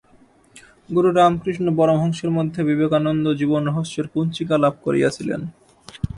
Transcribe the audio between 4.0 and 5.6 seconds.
কুঞ্চিকা লাভ করিয়াছিলেন।